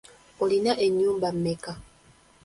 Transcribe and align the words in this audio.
Olina 0.43 0.73
ennyumba 0.85 1.27
mmeka? 1.37 1.73